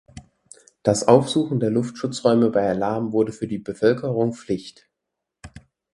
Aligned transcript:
Das 0.81 1.07
Aufsuchen 1.07 1.59
der 1.59 1.69
Luftschutzräume 1.69 2.49
bei 2.49 2.67
Alarm 2.67 3.13
wurde 3.13 3.31
für 3.31 3.45
die 3.45 3.59
Bevölkerung 3.59 4.33
Pflicht. 4.33 4.89